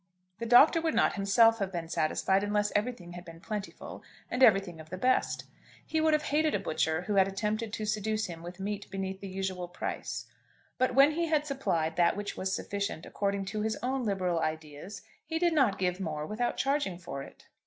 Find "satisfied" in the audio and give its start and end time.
1.87-2.43